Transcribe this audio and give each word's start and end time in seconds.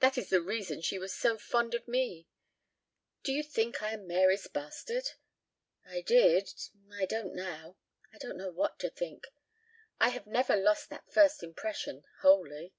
That 0.00 0.18
is 0.18 0.28
the 0.28 0.42
reason 0.42 0.82
she 0.82 0.98
was 0.98 1.14
so 1.14 1.38
fond 1.38 1.72
of 1.72 1.88
me. 1.88 2.28
Do 3.22 3.32
you 3.32 3.42
think 3.42 3.80
I 3.82 3.92
am 3.92 4.06
Mary's 4.06 4.46
bastard?" 4.46 5.12
"I 5.86 6.02
did 6.02 6.52
I 6.92 7.06
don't 7.06 7.34
now.... 7.34 7.78
I 8.12 8.18
don't 8.18 8.36
know 8.36 8.50
what 8.50 8.78
to 8.80 8.90
think.... 8.90 9.24
I 9.98 10.10
have 10.10 10.26
never 10.26 10.54
lost 10.54 10.90
that 10.90 11.10
first 11.10 11.42
impression 11.42 12.04
wholly." 12.20 12.74